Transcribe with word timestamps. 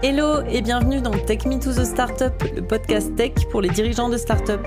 Hello 0.00 0.42
et 0.48 0.62
bienvenue 0.62 1.00
dans 1.00 1.10
Tech 1.10 1.44
Me 1.44 1.58
to 1.58 1.72
the 1.72 1.84
Startup, 1.84 2.32
le 2.54 2.62
podcast 2.62 3.16
tech 3.16 3.32
pour 3.50 3.60
les 3.60 3.68
dirigeants 3.68 4.08
de 4.08 4.16
startup. 4.16 4.60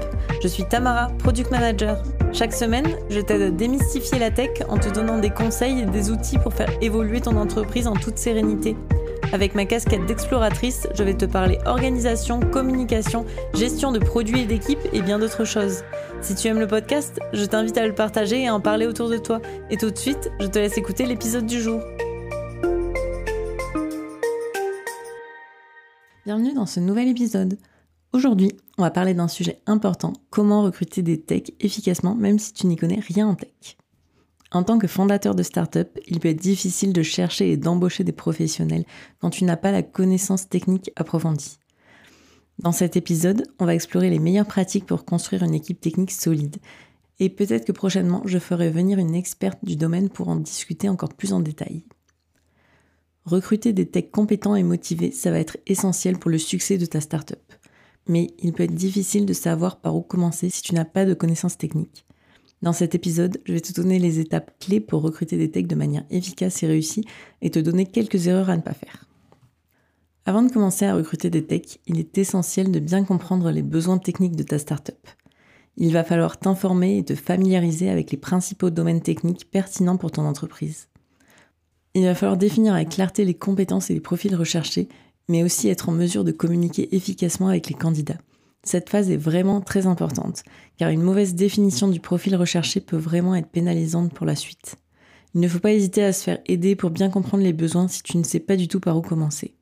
Je 0.43 0.47
suis 0.49 0.65
Tamara, 0.65 1.07
product 1.19 1.51
manager. 1.51 2.03
Chaque 2.33 2.51
semaine, 2.51 2.85
je 3.09 3.21
t'aide 3.21 3.41
à 3.41 3.49
démystifier 3.49 4.19
la 4.19 4.29
tech 4.29 4.49
en 4.67 4.77
te 4.77 4.89
donnant 4.89 5.19
des 5.19 5.29
conseils 5.29 5.79
et 5.79 5.85
des 5.85 6.11
outils 6.11 6.37
pour 6.37 6.53
faire 6.53 6.69
évoluer 6.81 7.21
ton 7.21 7.37
entreprise 7.37 7.87
en 7.87 7.93
toute 7.93 8.17
sérénité. 8.17 8.75
Avec 9.31 9.55
ma 9.55 9.63
casquette 9.63 10.05
d'exploratrice, 10.05 10.85
je 10.93 11.03
vais 11.03 11.13
te 11.13 11.23
parler 11.23 11.59
organisation, 11.65 12.41
communication, 12.41 13.25
gestion 13.53 13.93
de 13.93 13.99
produits 13.99 14.41
et 14.41 14.45
d'équipes 14.45 14.85
et 14.91 15.01
bien 15.01 15.17
d'autres 15.17 15.45
choses. 15.45 15.85
Si 16.19 16.35
tu 16.35 16.49
aimes 16.49 16.59
le 16.59 16.67
podcast, 16.67 17.21
je 17.31 17.45
t'invite 17.45 17.77
à 17.77 17.87
le 17.87 17.95
partager 17.95 18.41
et 18.41 18.47
à 18.49 18.53
en 18.53 18.59
parler 18.59 18.85
autour 18.85 19.07
de 19.07 19.17
toi. 19.17 19.39
Et 19.69 19.77
tout 19.77 19.91
de 19.91 19.97
suite, 19.97 20.29
je 20.41 20.47
te 20.47 20.59
laisse 20.59 20.77
écouter 20.77 21.05
l'épisode 21.05 21.45
du 21.45 21.61
jour. 21.61 21.79
Bienvenue 26.33 26.53
dans 26.53 26.65
ce 26.65 26.79
nouvel 26.79 27.09
épisode. 27.09 27.57
Aujourd'hui, 28.13 28.53
on 28.77 28.83
va 28.83 28.89
parler 28.89 29.13
d'un 29.13 29.27
sujet 29.27 29.59
important, 29.65 30.13
comment 30.29 30.63
recruter 30.63 31.01
des 31.01 31.19
techs 31.19 31.53
efficacement 31.59 32.15
même 32.15 32.39
si 32.39 32.53
tu 32.53 32.67
n'y 32.67 32.77
connais 32.77 33.01
rien 33.01 33.27
en 33.27 33.35
tech. 33.35 33.75
En 34.53 34.63
tant 34.63 34.79
que 34.79 34.87
fondateur 34.87 35.35
de 35.35 35.43
start-up, 35.43 35.99
il 36.07 36.21
peut 36.21 36.29
être 36.29 36.39
difficile 36.39 36.93
de 36.93 37.01
chercher 37.01 37.51
et 37.51 37.57
d'embaucher 37.57 38.05
des 38.05 38.13
professionnels 38.13 38.85
quand 39.19 39.29
tu 39.29 39.43
n'as 39.43 39.57
pas 39.57 39.73
la 39.73 39.83
connaissance 39.83 40.47
technique 40.47 40.93
approfondie. 40.95 41.57
Dans 42.59 42.71
cet 42.71 42.95
épisode, 42.95 43.43
on 43.59 43.65
va 43.65 43.75
explorer 43.75 44.09
les 44.09 44.19
meilleures 44.19 44.45
pratiques 44.45 44.85
pour 44.85 45.03
construire 45.03 45.43
une 45.43 45.53
équipe 45.53 45.81
technique 45.81 46.11
solide. 46.11 46.55
Et 47.19 47.27
peut-être 47.27 47.65
que 47.65 47.73
prochainement, 47.73 48.21
je 48.23 48.39
ferai 48.39 48.69
venir 48.69 48.99
une 48.99 49.15
experte 49.15 49.59
du 49.63 49.75
domaine 49.75 50.07
pour 50.07 50.29
en 50.29 50.37
discuter 50.37 50.87
encore 50.87 51.13
plus 51.13 51.33
en 51.33 51.41
détail. 51.41 51.83
Recruter 53.25 53.71
des 53.71 53.85
techs 53.85 54.11
compétents 54.11 54.55
et 54.55 54.63
motivés, 54.63 55.11
ça 55.11 55.29
va 55.29 55.39
être 55.39 55.57
essentiel 55.67 56.17
pour 56.17 56.31
le 56.31 56.39
succès 56.39 56.77
de 56.77 56.85
ta 56.85 57.01
startup. 57.01 57.39
Mais 58.07 58.31
il 58.39 58.51
peut 58.51 58.63
être 58.63 58.73
difficile 58.73 59.25
de 59.27 59.33
savoir 59.33 59.79
par 59.79 59.95
où 59.95 60.01
commencer 60.01 60.49
si 60.49 60.63
tu 60.63 60.73
n'as 60.73 60.85
pas 60.85 61.05
de 61.05 61.13
connaissances 61.13 61.57
techniques. 61.57 62.05
Dans 62.63 62.73
cet 62.73 62.95
épisode, 62.95 63.39
je 63.45 63.53
vais 63.53 63.61
te 63.61 63.73
donner 63.73 63.99
les 63.99 64.19
étapes 64.19 64.51
clés 64.59 64.79
pour 64.79 65.01
recruter 65.01 65.37
des 65.37 65.49
techs 65.49 65.67
de 65.67 65.75
manière 65.75 66.05
efficace 66.09 66.61
et 66.63 66.67
réussie 66.67 67.05
et 67.41 67.49
te 67.49 67.59
donner 67.59 67.85
quelques 67.85 68.27
erreurs 68.27 68.49
à 68.49 68.57
ne 68.57 68.61
pas 68.61 68.73
faire. 68.73 69.05
Avant 70.25 70.43
de 70.43 70.51
commencer 70.51 70.85
à 70.85 70.95
recruter 70.95 71.31
des 71.31 71.45
techs, 71.45 71.79
il 71.87 71.99
est 71.99 72.17
essentiel 72.17 72.71
de 72.71 72.79
bien 72.79 73.03
comprendre 73.03 73.49
les 73.49 73.63
besoins 73.63 73.97
techniques 73.97 74.35
de 74.35 74.43
ta 74.43 74.59
startup. 74.59 75.07
Il 75.77 75.93
va 75.93 76.03
falloir 76.03 76.37
t'informer 76.37 76.97
et 76.97 77.05
te 77.05 77.15
familiariser 77.15 77.89
avec 77.89 78.11
les 78.11 78.17
principaux 78.17 78.69
domaines 78.69 79.01
techniques 79.01 79.49
pertinents 79.49 79.97
pour 79.97 80.11
ton 80.11 80.25
entreprise. 80.25 80.90
Il 81.93 82.05
va 82.05 82.15
falloir 82.15 82.37
définir 82.37 82.73
avec 82.73 82.89
clarté 82.89 83.25
les 83.25 83.33
compétences 83.33 83.89
et 83.89 83.93
les 83.93 83.99
profils 83.99 84.35
recherchés, 84.35 84.87
mais 85.27 85.43
aussi 85.43 85.67
être 85.67 85.89
en 85.89 85.91
mesure 85.91 86.23
de 86.23 86.31
communiquer 86.31 86.95
efficacement 86.95 87.49
avec 87.49 87.67
les 87.67 87.75
candidats. 87.75 88.17
Cette 88.63 88.89
phase 88.89 89.09
est 89.09 89.17
vraiment 89.17 89.59
très 89.59 89.87
importante, 89.87 90.43
car 90.77 90.89
une 90.89 91.01
mauvaise 91.01 91.35
définition 91.35 91.87
du 91.87 91.99
profil 91.99 92.35
recherché 92.35 92.79
peut 92.79 92.97
vraiment 92.97 93.35
être 93.35 93.49
pénalisante 93.49 94.13
pour 94.13 94.25
la 94.25 94.35
suite. 94.35 94.75
Il 95.33 95.41
ne 95.41 95.47
faut 95.47 95.59
pas 95.59 95.73
hésiter 95.73 96.03
à 96.03 96.13
se 96.13 96.23
faire 96.23 96.39
aider 96.45 96.75
pour 96.75 96.91
bien 96.91 97.09
comprendre 97.09 97.43
les 97.43 97.53
besoins 97.53 97.87
si 97.87 98.03
tu 98.03 98.17
ne 98.17 98.23
sais 98.23 98.39
pas 98.39 98.55
du 98.55 98.67
tout 98.67 98.79
par 98.79 98.97
où 98.97 99.01
commencer. 99.01 99.55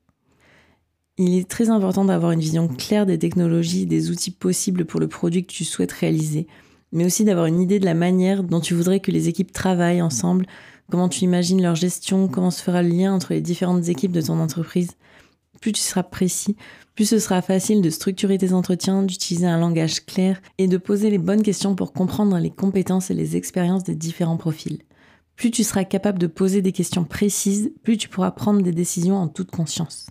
Il 1.17 1.37
est 1.37 1.49
très 1.49 1.69
important 1.69 2.05
d'avoir 2.05 2.31
une 2.31 2.39
vision 2.39 2.67
claire 2.67 3.05
des 3.05 3.19
technologies, 3.19 3.85
des 3.85 4.09
outils 4.09 4.31
possibles 4.31 4.85
pour 4.85 4.99
le 4.99 5.07
produit 5.07 5.45
que 5.45 5.51
tu 5.51 5.65
souhaites 5.65 5.91
réaliser, 5.91 6.47
mais 6.91 7.05
aussi 7.05 7.23
d'avoir 7.23 7.45
une 7.45 7.61
idée 7.61 7.79
de 7.79 7.85
la 7.85 7.93
manière 7.93 8.43
dont 8.43 8.59
tu 8.59 8.73
voudrais 8.73 8.99
que 8.99 9.11
les 9.11 9.29
équipes 9.29 9.51
travaillent 9.51 10.01
ensemble 10.01 10.45
comment 10.89 11.09
tu 11.09 11.23
imagines 11.23 11.61
leur 11.61 11.75
gestion, 11.75 12.27
comment 12.27 12.51
se 12.51 12.61
fera 12.61 12.81
le 12.81 12.89
lien 12.89 13.13
entre 13.13 13.33
les 13.33 13.41
différentes 13.41 13.87
équipes 13.87 14.11
de 14.11 14.21
ton 14.21 14.39
entreprise? 14.39 14.91
Plus 15.61 15.71
tu 15.73 15.81
seras 15.81 16.03
précis, 16.03 16.55
plus 16.95 17.05
ce 17.05 17.19
sera 17.19 17.41
facile 17.41 17.81
de 17.81 17.89
structurer 17.89 18.37
tes 18.37 18.53
entretiens, 18.53 19.03
d'utiliser 19.03 19.45
un 19.45 19.59
langage 19.59 20.05
clair 20.05 20.41
et 20.57 20.67
de 20.67 20.77
poser 20.77 21.09
les 21.09 21.17
bonnes 21.17 21.43
questions 21.43 21.75
pour 21.75 21.93
comprendre 21.93 22.37
les 22.37 22.49
compétences 22.49 23.11
et 23.11 23.13
les 23.13 23.35
expériences 23.35 23.83
des 23.83 23.95
différents 23.95 24.37
profils. 24.37 24.79
Plus 25.35 25.51
tu 25.51 25.63
seras 25.63 25.85
capable 25.85 26.19
de 26.19 26.27
poser 26.27 26.61
des 26.61 26.71
questions 26.71 27.05
précises, 27.05 27.71
plus 27.83 27.97
tu 27.97 28.09
pourras 28.09 28.31
prendre 28.31 28.61
des 28.61 28.73
décisions 28.73 29.17
en 29.17 29.27
toute 29.27 29.51
conscience. 29.51 30.07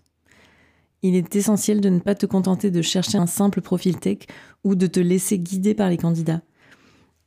Il 1.03 1.15
est 1.15 1.37
essentiel 1.37 1.81
de 1.81 1.89
ne 1.91 2.01
pas 2.01 2.15
te 2.15 2.27
contenter 2.27 2.71
de 2.71 2.83
chercher 2.83 3.19
un 3.19 3.27
simple 3.27 3.61
profil 3.61 3.99
tech 3.99 4.19
ou 4.65 4.75
de 4.75 4.87
te 4.87 5.01
laisser 5.01 5.39
guider 5.39 5.75
par 5.75 5.91
les 5.91 5.97
candidats. 5.97 6.43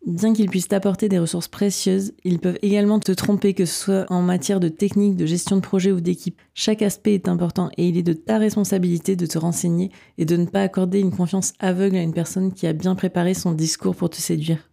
Bien 0.07 0.34
qu'ils 0.34 0.50
puissent 0.50 0.67
t'apporter 0.67 1.09
des 1.09 1.19
ressources 1.19 1.47
précieuses, 1.47 2.13
ils 2.23 2.39
peuvent 2.39 2.57
également 2.63 3.00
te 3.00 3.12
tromper, 3.12 3.53
que 3.53 3.66
ce 3.66 3.84
soit 3.84 4.06
en 4.09 4.23
matière 4.23 4.59
de 4.59 4.67
technique, 4.67 5.16
de 5.16 5.28
gestion 5.28 5.57
de 5.57 5.62
projet 5.62 5.91
ou 5.91 6.01
d'équipe. 6.01 6.41
Chaque 6.56 6.81
aspect 6.81 7.13
est 7.13 7.28
important 7.28 7.69
et 7.78 7.88
il 7.88 7.97
est 7.97 8.03
de 8.03 8.13
ta 8.13 8.40
responsabilité 8.40 9.16
de 9.16 9.28
te 9.28 9.38
renseigner 9.38 9.91
et 10.17 10.25
de 10.25 10.35
ne 10.38 10.47
pas 10.47 10.63
accorder 10.63 11.00
une 11.00 11.16
confiance 11.16 11.53
aveugle 11.59 11.97
à 11.97 12.01
une 12.01 12.16
personne 12.16 12.51
qui 12.51 12.66
a 12.66 12.73
bien 12.73 12.95
préparé 12.95 13.35
son 13.35 13.51
discours 13.51 13.95
pour 13.95 14.09
te 14.09 14.17
séduire. 14.17 14.72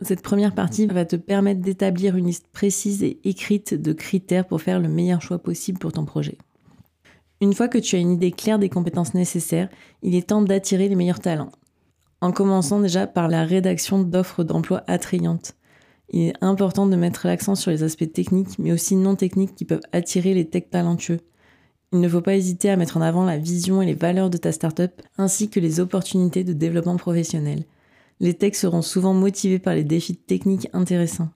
Cette 0.00 0.22
première 0.22 0.54
partie 0.54 0.86
va 0.86 1.04
te 1.04 1.16
permettre 1.16 1.60
d'établir 1.60 2.16
une 2.16 2.26
liste 2.26 2.48
précise 2.52 3.02
et 3.02 3.20
écrite 3.24 3.74
de 3.74 3.92
critères 3.92 4.46
pour 4.46 4.62
faire 4.62 4.80
le 4.80 4.88
meilleur 4.88 5.20
choix 5.20 5.38
possible 5.38 5.78
pour 5.78 5.92
ton 5.92 6.06
projet. 6.06 6.38
Une 7.42 7.52
fois 7.52 7.68
que 7.68 7.78
tu 7.78 7.96
as 7.96 7.98
une 7.98 8.12
idée 8.12 8.32
claire 8.32 8.58
des 8.58 8.70
compétences 8.70 9.12
nécessaires, 9.12 9.68
il 10.02 10.14
est 10.14 10.28
temps 10.28 10.42
d'attirer 10.42 10.88
les 10.88 10.96
meilleurs 10.96 11.20
talents 11.20 11.52
en 12.22 12.30
commençant 12.30 12.78
déjà 12.78 13.08
par 13.08 13.28
la 13.28 13.44
rédaction 13.44 14.02
d'offres 14.02 14.44
d'emploi 14.44 14.84
attrayantes. 14.86 15.54
Il 16.10 16.28
est 16.28 16.34
important 16.40 16.86
de 16.86 16.94
mettre 16.94 17.26
l'accent 17.26 17.56
sur 17.56 17.72
les 17.72 17.82
aspects 17.82 18.10
techniques, 18.10 18.58
mais 18.60 18.70
aussi 18.70 18.94
non 18.94 19.16
techniques 19.16 19.56
qui 19.56 19.64
peuvent 19.64 19.82
attirer 19.92 20.32
les 20.32 20.48
techs 20.48 20.70
talentueux. 20.70 21.18
Il 21.92 22.00
ne 22.00 22.08
faut 22.08 22.20
pas 22.20 22.36
hésiter 22.36 22.70
à 22.70 22.76
mettre 22.76 22.96
en 22.96 23.00
avant 23.00 23.24
la 23.24 23.38
vision 23.38 23.82
et 23.82 23.86
les 23.86 23.94
valeurs 23.94 24.30
de 24.30 24.36
ta 24.36 24.52
startup, 24.52 25.02
ainsi 25.18 25.50
que 25.50 25.58
les 25.58 25.80
opportunités 25.80 26.44
de 26.44 26.52
développement 26.52 26.96
professionnel. 26.96 27.64
Les 28.20 28.34
techs 28.34 28.54
seront 28.54 28.82
souvent 28.82 29.14
motivés 29.14 29.58
par 29.58 29.74
les 29.74 29.84
défis 29.84 30.16
techniques 30.16 30.68
intéressants. 30.72 31.30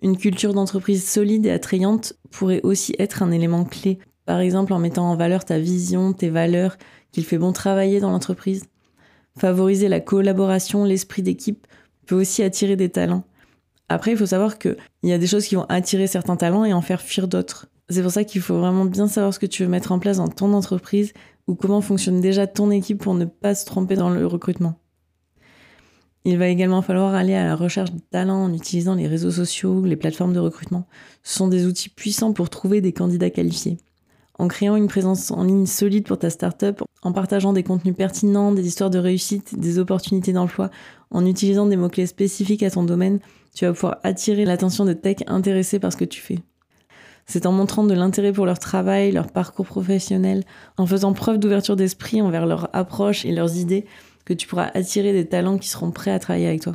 Une 0.00 0.16
culture 0.16 0.54
d'entreprise 0.54 1.04
solide 1.04 1.46
et 1.46 1.50
attrayante 1.50 2.14
pourrait 2.30 2.60
aussi 2.62 2.94
être 3.00 3.22
un 3.24 3.32
élément 3.32 3.64
clé, 3.64 3.98
par 4.26 4.38
exemple 4.38 4.72
en 4.72 4.78
mettant 4.78 5.10
en 5.10 5.16
valeur 5.16 5.44
ta 5.44 5.58
vision, 5.58 6.12
tes 6.12 6.30
valeurs, 6.30 6.76
qu'il 7.10 7.24
fait 7.24 7.38
bon 7.38 7.52
travailler 7.52 7.98
dans 7.98 8.10
l'entreprise. 8.10 8.64
Favoriser 9.38 9.88
la 9.88 10.00
collaboration, 10.00 10.84
l'esprit 10.84 11.22
d'équipe 11.22 11.66
peut 12.06 12.14
aussi 12.14 12.42
attirer 12.42 12.76
des 12.76 12.90
talents. 12.90 13.24
Après, 13.88 14.12
il 14.12 14.16
faut 14.16 14.26
savoir 14.26 14.58
qu'il 14.58 14.76
y 15.02 15.12
a 15.12 15.18
des 15.18 15.26
choses 15.26 15.46
qui 15.46 15.54
vont 15.54 15.66
attirer 15.68 16.06
certains 16.06 16.36
talents 16.36 16.64
et 16.64 16.72
en 16.72 16.82
faire 16.82 17.00
fuir 17.00 17.28
d'autres. 17.28 17.68
C'est 17.88 18.02
pour 18.02 18.10
ça 18.10 18.24
qu'il 18.24 18.40
faut 18.40 18.58
vraiment 18.58 18.84
bien 18.84 19.08
savoir 19.08 19.34
ce 19.34 19.38
que 19.38 19.46
tu 19.46 19.64
veux 19.64 19.68
mettre 19.68 19.92
en 19.92 19.98
place 19.98 20.16
dans 20.16 20.28
ton 20.28 20.52
entreprise 20.52 21.12
ou 21.46 21.54
comment 21.54 21.80
fonctionne 21.80 22.20
déjà 22.20 22.46
ton 22.46 22.70
équipe 22.70 22.98
pour 22.98 23.14
ne 23.14 23.24
pas 23.24 23.54
se 23.54 23.66
tromper 23.66 23.96
dans 23.96 24.10
le 24.10 24.26
recrutement. 24.26 24.78
Il 26.24 26.38
va 26.38 26.46
également 26.46 26.82
falloir 26.82 27.14
aller 27.14 27.34
à 27.34 27.44
la 27.44 27.56
recherche 27.56 27.92
de 27.92 27.98
talents 27.98 28.44
en 28.44 28.52
utilisant 28.52 28.94
les 28.94 29.08
réseaux 29.08 29.32
sociaux, 29.32 29.84
les 29.84 29.96
plateformes 29.96 30.32
de 30.32 30.38
recrutement. 30.38 30.86
Ce 31.24 31.36
sont 31.36 31.48
des 31.48 31.66
outils 31.66 31.88
puissants 31.88 32.32
pour 32.32 32.48
trouver 32.48 32.80
des 32.80 32.92
candidats 32.92 33.30
qualifiés 33.30 33.78
en 34.38 34.48
créant 34.48 34.76
une 34.76 34.88
présence 34.88 35.30
en 35.30 35.44
ligne 35.44 35.66
solide 35.66 36.06
pour 36.06 36.18
ta 36.18 36.30
startup, 36.30 36.82
en 37.02 37.12
partageant 37.12 37.52
des 37.52 37.62
contenus 37.62 37.94
pertinents, 37.94 38.52
des 38.52 38.66
histoires 38.66 38.90
de 38.90 38.98
réussite, 38.98 39.58
des 39.58 39.78
opportunités 39.78 40.32
d'emploi, 40.32 40.70
en 41.10 41.26
utilisant 41.26 41.66
des 41.66 41.76
mots-clés 41.76 42.06
spécifiques 42.06 42.62
à 42.62 42.70
ton 42.70 42.84
domaine, 42.84 43.20
tu 43.54 43.66
vas 43.66 43.72
pouvoir 43.72 43.98
attirer 44.02 44.44
l'attention 44.44 44.84
de 44.84 44.94
tech 44.94 45.18
intéressés 45.26 45.78
par 45.78 45.92
ce 45.92 45.98
que 45.98 46.04
tu 46.04 46.20
fais. 46.20 46.38
C'est 47.26 47.46
en 47.46 47.52
montrant 47.52 47.84
de 47.84 47.94
l'intérêt 47.94 48.32
pour 48.32 48.46
leur 48.46 48.58
travail, 48.58 49.12
leur 49.12 49.30
parcours 49.30 49.66
professionnel, 49.66 50.44
en 50.76 50.86
faisant 50.86 51.12
preuve 51.12 51.38
d'ouverture 51.38 51.76
d'esprit 51.76 52.20
envers 52.20 52.46
leur 52.46 52.74
approche 52.74 53.24
et 53.24 53.32
leurs 53.32 53.56
idées, 53.56 53.86
que 54.24 54.34
tu 54.34 54.46
pourras 54.46 54.70
attirer 54.74 55.12
des 55.12 55.26
talents 55.26 55.58
qui 55.58 55.68
seront 55.68 55.90
prêts 55.90 56.10
à 56.10 56.18
travailler 56.18 56.46
avec 56.46 56.62
toi. 56.62 56.74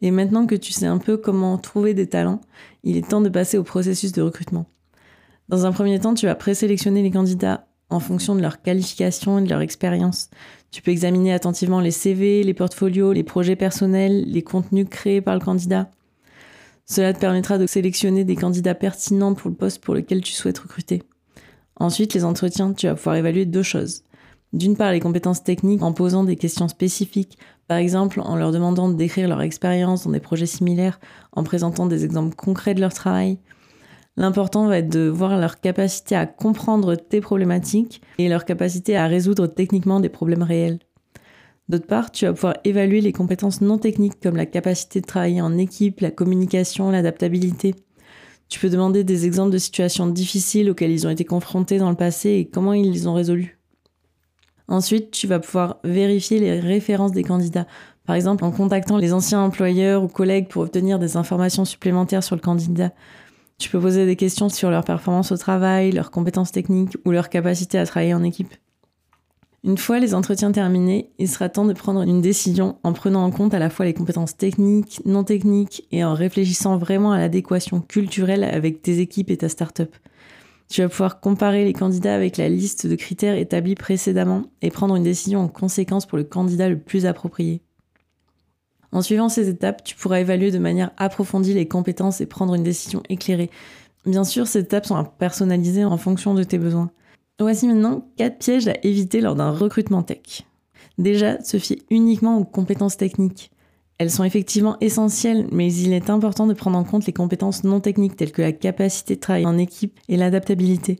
Et 0.00 0.10
maintenant 0.10 0.46
que 0.46 0.54
tu 0.54 0.72
sais 0.72 0.86
un 0.86 0.98
peu 0.98 1.16
comment 1.16 1.58
trouver 1.58 1.94
des 1.94 2.06
talents, 2.06 2.40
il 2.84 2.96
est 2.96 3.08
temps 3.08 3.20
de 3.20 3.28
passer 3.28 3.58
au 3.58 3.64
processus 3.64 4.12
de 4.12 4.22
recrutement. 4.22 4.66
Dans 5.48 5.64
un 5.64 5.72
premier 5.72 5.98
temps, 5.98 6.12
tu 6.12 6.26
vas 6.26 6.34
présélectionner 6.34 7.02
les 7.02 7.10
candidats 7.10 7.66
en 7.88 8.00
fonction 8.00 8.34
de 8.34 8.42
leur 8.42 8.60
qualification 8.60 9.38
et 9.38 9.42
de 9.42 9.48
leur 9.48 9.62
expérience. 9.62 10.28
Tu 10.70 10.82
peux 10.82 10.90
examiner 10.90 11.32
attentivement 11.32 11.80
les 11.80 11.90
CV, 11.90 12.42
les 12.42 12.52
portfolios, 12.52 13.14
les 13.14 13.22
projets 13.22 13.56
personnels, 13.56 14.24
les 14.26 14.42
contenus 14.42 14.86
créés 14.90 15.22
par 15.22 15.34
le 15.34 15.40
candidat. 15.40 15.90
Cela 16.84 17.14
te 17.14 17.18
permettra 17.18 17.56
de 17.56 17.66
sélectionner 17.66 18.24
des 18.24 18.36
candidats 18.36 18.74
pertinents 18.74 19.32
pour 19.32 19.48
le 19.48 19.56
poste 19.56 19.82
pour 19.82 19.94
lequel 19.94 20.20
tu 20.20 20.34
souhaites 20.34 20.58
recruter. 20.58 21.02
Ensuite, 21.76 22.12
les 22.12 22.24
entretiens, 22.24 22.74
tu 22.74 22.86
vas 22.86 22.94
pouvoir 22.94 23.16
évaluer 23.16 23.46
deux 23.46 23.62
choses. 23.62 24.02
D'une 24.52 24.76
part, 24.76 24.92
les 24.92 25.00
compétences 25.00 25.44
techniques 25.44 25.82
en 25.82 25.92
posant 25.92 26.24
des 26.24 26.36
questions 26.36 26.68
spécifiques, 26.68 27.38
par 27.68 27.78
exemple 27.78 28.20
en 28.20 28.36
leur 28.36 28.52
demandant 28.52 28.88
de 28.88 28.94
décrire 28.94 29.28
leur 29.28 29.42
expérience 29.42 30.04
dans 30.04 30.10
des 30.10 30.20
projets 30.20 30.46
similaires, 30.46 31.00
en 31.32 31.42
présentant 31.42 31.86
des 31.86 32.04
exemples 32.04 32.34
concrets 32.34 32.74
de 32.74 32.80
leur 32.80 32.92
travail. 32.92 33.38
L'important 34.18 34.66
va 34.66 34.78
être 34.78 34.88
de 34.88 35.08
voir 35.08 35.38
leur 35.38 35.60
capacité 35.60 36.16
à 36.16 36.26
comprendre 36.26 36.96
tes 36.96 37.20
problématiques 37.20 38.02
et 38.18 38.28
leur 38.28 38.44
capacité 38.44 38.96
à 38.96 39.06
résoudre 39.06 39.46
techniquement 39.46 40.00
des 40.00 40.08
problèmes 40.08 40.42
réels. 40.42 40.80
D'autre 41.68 41.86
part, 41.86 42.10
tu 42.10 42.24
vas 42.24 42.32
pouvoir 42.32 42.56
évaluer 42.64 43.00
les 43.00 43.12
compétences 43.12 43.60
non 43.60 43.78
techniques 43.78 44.18
comme 44.20 44.34
la 44.34 44.44
capacité 44.44 45.00
de 45.00 45.06
travailler 45.06 45.40
en 45.40 45.56
équipe, 45.56 46.00
la 46.00 46.10
communication, 46.10 46.90
l'adaptabilité. 46.90 47.76
Tu 48.48 48.58
peux 48.58 48.70
demander 48.70 49.04
des 49.04 49.24
exemples 49.24 49.52
de 49.52 49.58
situations 49.58 50.08
difficiles 50.08 50.68
auxquelles 50.68 50.90
ils 50.90 51.06
ont 51.06 51.10
été 51.10 51.24
confrontés 51.24 51.78
dans 51.78 51.90
le 51.90 51.96
passé 51.96 52.30
et 52.30 52.48
comment 52.48 52.72
ils 52.72 52.90
les 52.90 53.06
ont 53.06 53.14
résolues. 53.14 53.60
Ensuite, 54.66 55.12
tu 55.12 55.28
vas 55.28 55.38
pouvoir 55.38 55.78
vérifier 55.84 56.40
les 56.40 56.58
références 56.58 57.12
des 57.12 57.22
candidats. 57.22 57.68
Par 58.04 58.16
exemple, 58.16 58.42
en 58.42 58.50
contactant 58.50 58.96
les 58.96 59.12
anciens 59.12 59.42
employeurs 59.42 60.02
ou 60.02 60.08
collègues 60.08 60.48
pour 60.48 60.62
obtenir 60.62 60.98
des 60.98 61.16
informations 61.16 61.64
supplémentaires 61.64 62.24
sur 62.24 62.34
le 62.34 62.40
candidat. 62.40 62.90
Tu 63.58 63.68
peux 63.70 63.80
poser 63.80 64.06
des 64.06 64.14
questions 64.14 64.48
sur 64.48 64.70
leur 64.70 64.84
performance 64.84 65.32
au 65.32 65.36
travail, 65.36 65.90
leurs 65.90 66.12
compétences 66.12 66.52
techniques 66.52 66.96
ou 67.04 67.10
leur 67.10 67.28
capacité 67.28 67.76
à 67.76 67.86
travailler 67.86 68.14
en 68.14 68.22
équipe. 68.22 68.54
Une 69.64 69.76
fois 69.76 69.98
les 69.98 70.14
entretiens 70.14 70.52
terminés, 70.52 71.10
il 71.18 71.28
sera 71.28 71.48
temps 71.48 71.64
de 71.64 71.72
prendre 71.72 72.02
une 72.02 72.20
décision 72.20 72.78
en 72.84 72.92
prenant 72.92 73.24
en 73.24 73.32
compte 73.32 73.54
à 73.54 73.58
la 73.58 73.70
fois 73.70 73.84
les 73.84 73.94
compétences 73.94 74.36
techniques, 74.36 75.02
non 75.04 75.24
techniques 75.24 75.84
et 75.90 76.04
en 76.04 76.14
réfléchissant 76.14 76.78
vraiment 76.78 77.10
à 77.10 77.18
l'adéquation 77.18 77.80
culturelle 77.80 78.44
avec 78.44 78.80
tes 78.80 79.00
équipes 79.00 79.30
et 79.30 79.36
ta 79.36 79.48
startup. 79.48 79.94
Tu 80.68 80.82
vas 80.82 80.88
pouvoir 80.88 81.18
comparer 81.18 81.64
les 81.64 81.72
candidats 81.72 82.14
avec 82.14 82.36
la 82.36 82.48
liste 82.48 82.86
de 82.86 82.94
critères 82.94 83.36
établis 83.36 83.74
précédemment 83.74 84.44
et 84.62 84.70
prendre 84.70 84.94
une 84.94 85.02
décision 85.02 85.40
en 85.40 85.48
conséquence 85.48 86.06
pour 86.06 86.18
le 86.18 86.24
candidat 86.24 86.68
le 86.68 86.78
plus 86.78 87.06
approprié. 87.06 87.62
En 88.92 89.02
suivant 89.02 89.28
ces 89.28 89.48
étapes, 89.48 89.84
tu 89.84 89.94
pourras 89.94 90.20
évaluer 90.20 90.50
de 90.50 90.58
manière 90.58 90.90
approfondie 90.96 91.54
les 91.54 91.68
compétences 91.68 92.20
et 92.20 92.26
prendre 92.26 92.54
une 92.54 92.62
décision 92.62 93.02
éclairée. 93.08 93.50
Bien 94.06 94.24
sûr, 94.24 94.46
ces 94.46 94.60
étapes 94.60 94.86
sont 94.86 95.04
personnalisées 95.04 95.84
en 95.84 95.98
fonction 95.98 96.34
de 96.34 96.42
tes 96.42 96.58
besoins. 96.58 96.90
Voici 97.38 97.68
maintenant 97.68 98.08
4 98.16 98.38
pièges 98.38 98.68
à 98.68 98.74
éviter 98.82 99.20
lors 99.20 99.34
d'un 99.34 99.50
recrutement 99.50 100.02
tech. 100.02 100.42
Déjà, 100.96 101.40
se 101.42 101.58
fier 101.58 101.82
uniquement 101.90 102.38
aux 102.38 102.44
compétences 102.44 102.96
techniques. 102.96 103.50
Elles 103.98 104.10
sont 104.10 104.24
effectivement 104.24 104.76
essentielles, 104.80 105.46
mais 105.52 105.72
il 105.72 105.92
est 105.92 106.08
important 106.08 106.46
de 106.46 106.54
prendre 106.54 106.78
en 106.78 106.84
compte 106.84 107.06
les 107.06 107.12
compétences 107.12 107.64
non 107.64 107.80
techniques 107.80 108.16
telles 108.16 108.32
que 108.32 108.42
la 108.42 108.52
capacité 108.52 109.16
de 109.16 109.20
travailler 109.20 109.46
en 109.46 109.58
équipe 109.58 109.98
et 110.08 110.16
l'adaptabilité. 110.16 110.98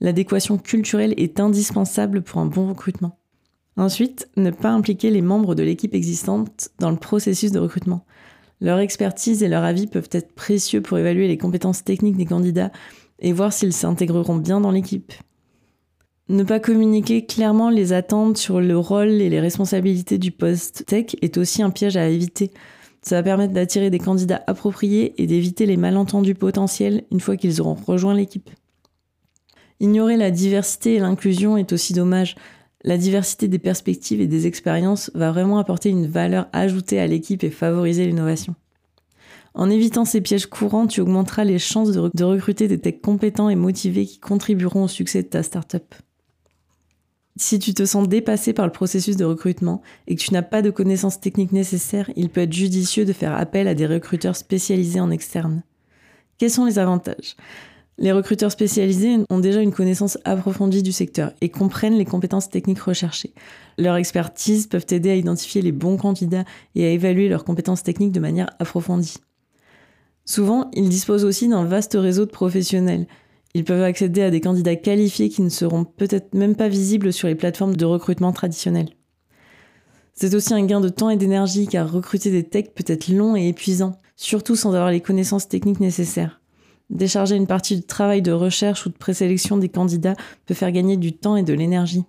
L'adéquation 0.00 0.56
culturelle 0.56 1.14
est 1.16 1.40
indispensable 1.40 2.22
pour 2.22 2.40
un 2.40 2.46
bon 2.46 2.68
recrutement. 2.68 3.18
Ensuite, 3.76 4.28
ne 4.36 4.50
pas 4.50 4.70
impliquer 4.70 5.10
les 5.10 5.22
membres 5.22 5.54
de 5.54 5.62
l'équipe 5.62 5.94
existante 5.94 6.70
dans 6.78 6.90
le 6.90 6.96
processus 6.96 7.52
de 7.52 7.58
recrutement. 7.58 8.06
Leur 8.60 8.78
expertise 8.78 9.42
et 9.42 9.48
leur 9.48 9.64
avis 9.64 9.86
peuvent 9.86 10.08
être 10.12 10.34
précieux 10.34 10.80
pour 10.80 10.98
évaluer 10.98 11.28
les 11.28 11.36
compétences 11.36 11.84
techniques 11.84 12.16
des 12.16 12.24
candidats 12.24 12.72
et 13.18 13.32
voir 13.32 13.52
s'ils 13.52 13.74
s'intégreront 13.74 14.36
bien 14.36 14.60
dans 14.60 14.70
l'équipe. 14.70 15.12
Ne 16.28 16.42
pas 16.42 16.58
communiquer 16.58 17.24
clairement 17.24 17.70
les 17.70 17.92
attentes 17.92 18.36
sur 18.36 18.60
le 18.60 18.76
rôle 18.76 19.10
et 19.10 19.28
les 19.28 19.40
responsabilités 19.40 20.18
du 20.18 20.32
poste 20.32 20.84
tech 20.86 21.14
est 21.22 21.36
aussi 21.36 21.62
un 21.62 21.70
piège 21.70 21.96
à 21.96 22.08
éviter. 22.08 22.50
Ça 23.02 23.16
va 23.16 23.22
permettre 23.22 23.52
d'attirer 23.52 23.90
des 23.90 24.00
candidats 24.00 24.42
appropriés 24.48 25.14
et 25.22 25.28
d'éviter 25.28 25.66
les 25.66 25.76
malentendus 25.76 26.34
potentiels 26.34 27.04
une 27.12 27.20
fois 27.20 27.36
qu'ils 27.36 27.60
auront 27.60 27.74
rejoint 27.74 28.14
l'équipe. 28.14 28.50
Ignorer 29.78 30.16
la 30.16 30.32
diversité 30.32 30.94
et 30.94 30.98
l'inclusion 30.98 31.56
est 31.56 31.72
aussi 31.72 31.92
dommage. 31.92 32.34
La 32.86 32.96
diversité 32.96 33.48
des 33.48 33.58
perspectives 33.58 34.20
et 34.20 34.28
des 34.28 34.46
expériences 34.46 35.10
va 35.12 35.32
vraiment 35.32 35.58
apporter 35.58 35.90
une 35.90 36.06
valeur 36.06 36.46
ajoutée 36.52 37.00
à 37.00 37.08
l'équipe 37.08 37.42
et 37.42 37.50
favoriser 37.50 38.06
l'innovation. 38.06 38.54
En 39.54 39.68
évitant 39.68 40.04
ces 40.04 40.20
pièges 40.20 40.46
courants, 40.46 40.86
tu 40.86 41.00
augmenteras 41.00 41.42
les 41.42 41.58
chances 41.58 41.90
de, 41.90 42.24
recruter 42.24 42.68
des 42.68 42.78
techs 42.78 43.02
compétents 43.02 43.48
et 43.48 43.56
motivés 43.56 44.06
qui 44.06 44.20
contribueront 44.20 44.84
au 44.84 44.88
succès 44.88 45.24
de 45.24 45.28
ta 45.28 45.42
startup. 45.42 45.96
Si 47.34 47.58
tu 47.58 47.74
te 47.74 47.84
sens 47.84 48.08
dépassé 48.08 48.52
par 48.52 48.66
le 48.66 48.72
processus 48.72 49.16
de 49.16 49.24
recrutement 49.24 49.82
et 50.06 50.14
que 50.14 50.22
tu 50.22 50.32
n'as 50.32 50.42
pas 50.42 50.62
de 50.62 50.70
connaissances 50.70 51.20
techniques 51.20 51.52
nécessaires, 51.52 52.10
il 52.14 52.28
peut 52.28 52.42
être 52.42 52.52
judicieux 52.52 53.04
de 53.04 53.12
faire 53.12 53.36
appel 53.36 53.66
à 53.66 53.74
des 53.74 53.86
recruteurs 53.86 54.36
spécialisés 54.36 55.00
en 55.00 55.10
externe. 55.10 55.64
Quels 56.38 56.50
sont 56.50 56.66
les 56.66 56.78
avantages? 56.78 57.34
Les 57.98 58.12
recruteurs 58.12 58.52
spécialisés 58.52 59.16
ont 59.30 59.38
déjà 59.38 59.62
une 59.62 59.72
connaissance 59.72 60.18
approfondie 60.24 60.82
du 60.82 60.92
secteur 60.92 61.32
et 61.40 61.48
comprennent 61.48 61.96
les 61.96 62.04
compétences 62.04 62.50
techniques 62.50 62.80
recherchées. 62.80 63.32
Leur 63.78 63.96
expertise 63.96 64.66
peuvent 64.66 64.86
aider 64.90 65.10
à 65.10 65.16
identifier 65.16 65.62
les 65.62 65.72
bons 65.72 65.96
candidats 65.96 66.44
et 66.74 66.84
à 66.84 66.90
évaluer 66.90 67.28
leurs 67.28 67.44
compétences 67.44 67.82
techniques 67.82 68.12
de 68.12 68.20
manière 68.20 68.50
approfondie. 68.58 69.16
Souvent, 70.26 70.70
ils 70.74 70.90
disposent 70.90 71.24
aussi 71.24 71.48
d'un 71.48 71.64
vaste 71.64 71.96
réseau 71.98 72.26
de 72.26 72.30
professionnels, 72.30 73.06
ils 73.56 73.64
peuvent 73.64 73.82
accéder 73.82 74.20
à 74.20 74.30
des 74.30 74.42
candidats 74.42 74.76
qualifiés 74.76 75.30
qui 75.30 75.40
ne 75.40 75.48
seront 75.48 75.84
peut-être 75.84 76.34
même 76.34 76.56
pas 76.56 76.68
visibles 76.68 77.10
sur 77.10 77.26
les 77.26 77.34
plateformes 77.34 77.74
de 77.74 77.86
recrutement 77.86 78.32
traditionnelles. 78.32 78.90
C'est 80.12 80.34
aussi 80.34 80.52
un 80.52 80.66
gain 80.66 80.80
de 80.80 80.90
temps 80.90 81.08
et 81.08 81.16
d'énergie 81.16 81.66
car 81.66 81.90
recruter 81.90 82.30
des 82.30 82.42
techs 82.42 82.74
peut 82.74 82.84
être 82.86 83.08
long 83.08 83.34
et 83.34 83.48
épuisant, 83.48 83.92
surtout 84.14 84.56
sans 84.56 84.74
avoir 84.74 84.90
les 84.90 85.00
connaissances 85.00 85.48
techniques 85.48 85.80
nécessaires. 85.80 86.42
Décharger 86.90 87.36
une 87.36 87.46
partie 87.46 87.76
du 87.76 87.82
travail 87.82 88.22
de 88.22 88.32
recherche 88.32 88.86
ou 88.86 88.88
de 88.88 88.96
présélection 88.96 89.56
des 89.56 89.68
candidats 89.68 90.16
peut 90.46 90.54
faire 90.54 90.72
gagner 90.72 90.96
du 90.96 91.12
temps 91.12 91.36
et 91.36 91.42
de 91.42 91.52
l'énergie. 91.52 92.04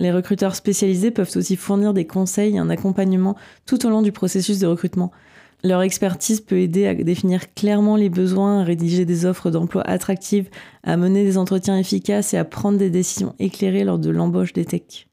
Les 0.00 0.12
recruteurs 0.12 0.54
spécialisés 0.54 1.10
peuvent 1.10 1.30
aussi 1.36 1.56
fournir 1.56 1.94
des 1.94 2.06
conseils 2.06 2.56
et 2.56 2.58
un 2.58 2.70
accompagnement 2.70 3.36
tout 3.66 3.84
au 3.86 3.90
long 3.90 4.02
du 4.02 4.12
processus 4.12 4.58
de 4.58 4.66
recrutement, 4.66 5.12
leur 5.64 5.82
expertise 5.82 6.40
peut 6.40 6.60
aider 6.60 6.86
à 6.86 6.94
définir 6.94 7.52
clairement 7.54 7.96
les 7.96 8.10
besoins, 8.10 8.60
à 8.60 8.64
rédiger 8.64 9.04
des 9.04 9.24
offres 9.24 9.50
d'emploi 9.50 9.82
attractives, 9.82 10.48
à 10.84 10.96
mener 10.96 11.24
des 11.24 11.36
entretiens 11.36 11.76
efficaces 11.76 12.32
et 12.32 12.38
à 12.38 12.44
prendre 12.44 12.78
des 12.78 12.90
décisions 12.90 13.34
éclairées 13.40 13.82
lors 13.82 13.98
de 13.98 14.10
l'embauche 14.10 14.52
des 14.52 14.64
techs. 14.64 15.08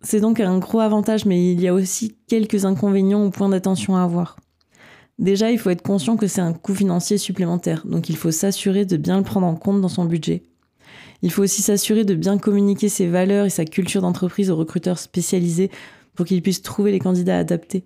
C'est 0.00 0.20
donc 0.20 0.40
un 0.40 0.58
gros 0.58 0.80
avantage, 0.80 1.26
mais 1.26 1.52
il 1.52 1.60
y 1.60 1.68
a 1.68 1.74
aussi 1.74 2.16
quelques 2.26 2.64
inconvénients 2.64 3.24
ou 3.24 3.30
points 3.30 3.50
d'attention 3.50 3.96
à 3.96 4.02
avoir. 4.02 4.36
Déjà, 5.18 5.50
il 5.50 5.58
faut 5.58 5.70
être 5.70 5.82
conscient 5.82 6.16
que 6.16 6.26
c'est 6.26 6.40
un 6.40 6.52
coût 6.52 6.74
financier 6.74 7.18
supplémentaire, 7.18 7.86
donc 7.86 8.08
il 8.08 8.16
faut 8.16 8.32
s'assurer 8.32 8.84
de 8.84 8.96
bien 8.96 9.18
le 9.18 9.24
prendre 9.24 9.46
en 9.46 9.54
compte 9.54 9.80
dans 9.80 9.88
son 9.88 10.04
budget. 10.04 10.42
Il 11.22 11.30
faut 11.30 11.42
aussi 11.42 11.62
s'assurer 11.62 12.04
de 12.04 12.14
bien 12.14 12.36
communiquer 12.36 12.88
ses 12.88 13.06
valeurs 13.06 13.46
et 13.46 13.50
sa 13.50 13.64
culture 13.64 14.02
d'entreprise 14.02 14.50
aux 14.50 14.56
recruteurs 14.56 14.98
spécialisés 14.98 15.70
pour 16.14 16.26
qu'ils 16.26 16.42
puissent 16.42 16.62
trouver 16.62 16.92
les 16.92 16.98
candidats 16.98 17.38
adaptés. 17.38 17.84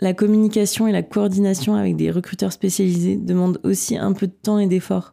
La 0.00 0.14
communication 0.14 0.86
et 0.86 0.92
la 0.92 1.02
coordination 1.02 1.74
avec 1.74 1.96
des 1.96 2.10
recruteurs 2.10 2.52
spécialisés 2.52 3.16
demandent 3.16 3.60
aussi 3.64 3.96
un 3.96 4.12
peu 4.12 4.26
de 4.26 4.32
temps 4.32 4.58
et 4.58 4.66
d'effort. 4.66 5.12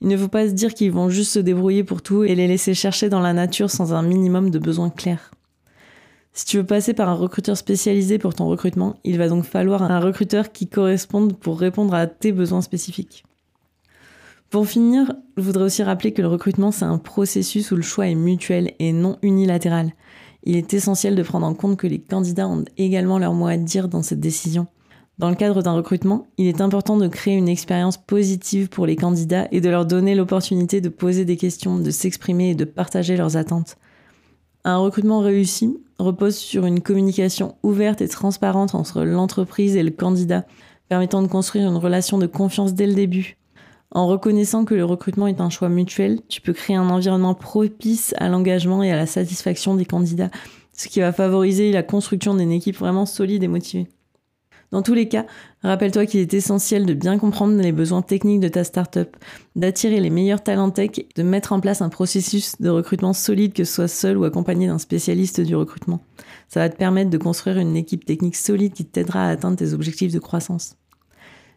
Il 0.00 0.08
ne 0.08 0.16
faut 0.16 0.28
pas 0.28 0.48
se 0.48 0.52
dire 0.52 0.74
qu'ils 0.74 0.90
vont 0.90 1.10
juste 1.10 1.32
se 1.32 1.38
débrouiller 1.38 1.84
pour 1.84 2.02
tout 2.02 2.24
et 2.24 2.34
les 2.34 2.48
laisser 2.48 2.74
chercher 2.74 3.08
dans 3.08 3.20
la 3.20 3.34
nature 3.34 3.70
sans 3.70 3.92
un 3.92 4.02
minimum 4.02 4.50
de 4.50 4.58
besoins 4.58 4.90
clairs. 4.90 5.31
Si 6.32 6.46
tu 6.46 6.56
veux 6.56 6.66
passer 6.66 6.94
par 6.94 7.08
un 7.08 7.14
recruteur 7.14 7.56
spécialisé 7.56 8.18
pour 8.18 8.34
ton 8.34 8.46
recrutement, 8.48 8.96
il 9.04 9.18
va 9.18 9.28
donc 9.28 9.44
falloir 9.44 9.82
un 9.82 10.00
recruteur 10.00 10.52
qui 10.52 10.66
corresponde 10.66 11.36
pour 11.36 11.60
répondre 11.60 11.94
à 11.94 12.06
tes 12.06 12.32
besoins 12.32 12.62
spécifiques. 12.62 13.24
Pour 14.48 14.66
finir, 14.66 15.14
je 15.36 15.42
voudrais 15.42 15.64
aussi 15.64 15.82
rappeler 15.82 16.12
que 16.12 16.22
le 16.22 16.28
recrutement, 16.28 16.72
c'est 16.72 16.84
un 16.84 16.98
processus 16.98 17.70
où 17.70 17.76
le 17.76 17.82
choix 17.82 18.06
est 18.06 18.14
mutuel 18.14 18.72
et 18.78 18.92
non 18.92 19.18
unilatéral 19.22 19.92
il 20.44 20.56
est 20.56 20.74
essentiel 20.74 21.14
de 21.14 21.22
prendre 21.22 21.46
en 21.46 21.54
compte 21.54 21.76
que 21.76 21.86
les 21.86 22.00
candidats 22.00 22.48
ont 22.48 22.64
également 22.76 23.18
leur 23.18 23.34
mot 23.34 23.46
à 23.46 23.56
dire 23.56 23.88
dans 23.88 24.02
cette 24.02 24.20
décision. 24.20 24.66
Dans 25.18 25.28
le 25.28 25.36
cadre 25.36 25.62
d'un 25.62 25.74
recrutement, 25.74 26.26
il 26.36 26.46
est 26.46 26.60
important 26.60 26.96
de 26.96 27.06
créer 27.06 27.34
une 27.34 27.48
expérience 27.48 27.96
positive 27.96 28.68
pour 28.68 28.86
les 28.86 28.96
candidats 28.96 29.46
et 29.52 29.60
de 29.60 29.68
leur 29.68 29.86
donner 29.86 30.14
l'opportunité 30.14 30.80
de 30.80 30.88
poser 30.88 31.24
des 31.24 31.36
questions, 31.36 31.78
de 31.78 31.90
s'exprimer 31.90 32.50
et 32.50 32.54
de 32.54 32.64
partager 32.64 33.16
leurs 33.16 33.36
attentes. 33.36 33.76
Un 34.64 34.76
recrutement 34.76 35.20
réussi 35.20 35.76
repose 35.98 36.36
sur 36.36 36.66
une 36.66 36.82
communication 36.82 37.56
ouverte 37.64 38.00
et 38.00 38.08
transparente 38.08 38.76
entre 38.76 39.02
l'entreprise 39.02 39.74
et 39.74 39.82
le 39.82 39.90
candidat, 39.90 40.44
permettant 40.88 41.20
de 41.20 41.26
construire 41.26 41.68
une 41.68 41.76
relation 41.76 42.16
de 42.18 42.26
confiance 42.26 42.72
dès 42.72 42.86
le 42.86 42.94
début. 42.94 43.36
En 43.90 44.06
reconnaissant 44.06 44.64
que 44.64 44.74
le 44.74 44.84
recrutement 44.84 45.26
est 45.26 45.40
un 45.40 45.50
choix 45.50 45.68
mutuel, 45.68 46.20
tu 46.28 46.40
peux 46.40 46.52
créer 46.52 46.76
un 46.76 46.88
environnement 46.88 47.34
propice 47.34 48.14
à 48.18 48.28
l'engagement 48.28 48.84
et 48.84 48.92
à 48.92 48.96
la 48.96 49.06
satisfaction 49.06 49.74
des 49.74 49.84
candidats, 49.84 50.30
ce 50.72 50.86
qui 50.86 51.00
va 51.00 51.12
favoriser 51.12 51.72
la 51.72 51.82
construction 51.82 52.34
d'une 52.34 52.52
équipe 52.52 52.78
vraiment 52.78 53.04
solide 53.04 53.42
et 53.42 53.48
motivée. 53.48 53.88
Dans 54.72 54.80
tous 54.80 54.94
les 54.94 55.06
cas, 55.06 55.26
rappelle-toi 55.62 56.06
qu'il 56.06 56.20
est 56.20 56.32
essentiel 56.32 56.86
de 56.86 56.94
bien 56.94 57.18
comprendre 57.18 57.60
les 57.60 57.72
besoins 57.72 58.00
techniques 58.00 58.40
de 58.40 58.48
ta 58.48 58.64
startup, 58.64 59.16
d'attirer 59.54 60.00
les 60.00 60.08
meilleurs 60.08 60.42
talents 60.42 60.70
tech, 60.70 60.92
de 61.14 61.22
mettre 61.22 61.52
en 61.52 61.60
place 61.60 61.82
un 61.82 61.90
processus 61.90 62.58
de 62.58 62.70
recrutement 62.70 63.12
solide, 63.12 63.52
que 63.52 63.64
ce 63.64 63.74
soit 63.74 63.88
seul 63.88 64.16
ou 64.16 64.24
accompagné 64.24 64.66
d'un 64.66 64.78
spécialiste 64.78 65.42
du 65.42 65.54
recrutement. 65.54 66.00
Ça 66.48 66.60
va 66.60 66.70
te 66.70 66.76
permettre 66.76 67.10
de 67.10 67.18
construire 67.18 67.58
une 67.58 67.76
équipe 67.76 68.06
technique 68.06 68.34
solide 68.34 68.72
qui 68.72 68.86
t'aidera 68.86 69.26
à 69.26 69.28
atteindre 69.28 69.58
tes 69.58 69.74
objectifs 69.74 70.12
de 70.12 70.18
croissance. 70.18 70.76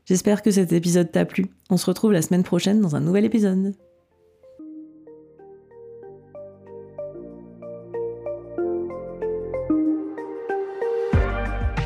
J'espère 0.06 0.42
que 0.42 0.52
cet 0.52 0.74
épisode 0.74 1.10
t'a 1.10 1.24
plu. 1.24 1.46
On 1.70 1.78
se 1.78 1.86
retrouve 1.86 2.12
la 2.12 2.22
semaine 2.22 2.44
prochaine 2.44 2.82
dans 2.82 2.98
un 2.98 3.00
nouvel 3.00 3.24
épisode. 3.24 3.74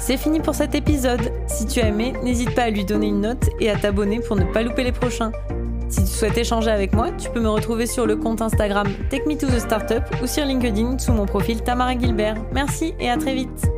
C'est 0.09 0.17
fini 0.17 0.39
pour 0.39 0.55
cet 0.55 0.73
épisode. 0.73 1.31
Si 1.45 1.67
tu 1.67 1.81
as 1.81 1.89
aimé, 1.89 2.13
n'hésite 2.23 2.55
pas 2.55 2.63
à 2.63 2.69
lui 2.71 2.83
donner 2.83 3.09
une 3.09 3.21
note 3.21 3.47
et 3.59 3.69
à 3.69 3.75
t'abonner 3.75 4.19
pour 4.19 4.35
ne 4.35 4.43
pas 4.43 4.63
louper 4.63 4.83
les 4.83 4.91
prochains. 4.91 5.31
Si 5.87 6.03
tu 6.03 6.09
souhaites 6.09 6.35
échanger 6.35 6.71
avec 6.71 6.93
moi, 6.93 7.11
tu 7.11 7.29
peux 7.29 7.39
me 7.39 7.47
retrouver 7.47 7.85
sur 7.85 8.07
le 8.07 8.15
compte 8.15 8.41
Instagram 8.41 8.87
Take 9.11 9.27
Me 9.27 9.37
to 9.37 9.45
the 9.45 9.59
Startup 9.59 10.01
ou 10.23 10.25
sur 10.25 10.45
LinkedIn 10.45 10.97
sous 10.97 11.13
mon 11.13 11.27
profil 11.27 11.61
Tamara 11.61 11.95
Gilbert. 11.95 12.37
Merci 12.51 12.95
et 12.99 13.07
à 13.07 13.17
très 13.17 13.35
vite. 13.35 13.69